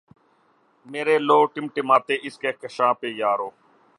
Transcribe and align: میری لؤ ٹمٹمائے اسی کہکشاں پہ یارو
میری 0.85 1.17
لؤ 1.27 1.41
ٹمٹمائے 1.53 2.15
اسی 2.25 2.39
کہکشاں 2.41 2.91
پہ 2.99 3.07
یارو 3.19 3.49